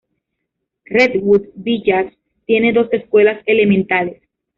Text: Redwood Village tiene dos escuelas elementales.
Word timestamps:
Redwood 0.85 1.49
Village 1.57 2.17
tiene 2.47 2.73
dos 2.73 2.91
escuelas 2.91 3.39
elementales. 3.45 4.19